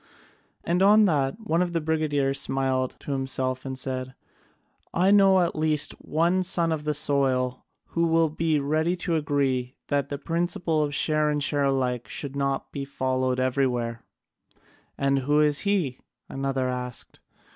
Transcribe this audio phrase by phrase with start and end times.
[0.63, 4.15] And on that one of the brigadiers smiled to himself and said:
[4.95, 9.75] "I know at least one son of the soil who will be ready to agree
[9.89, 14.01] that the principle of share and share alike should not be followed everywhere."
[14.97, 17.19] "And who is he?" another asked.